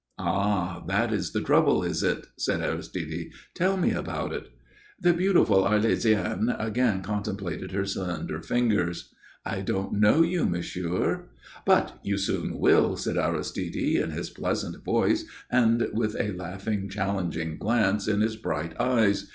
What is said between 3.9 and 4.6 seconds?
all about it."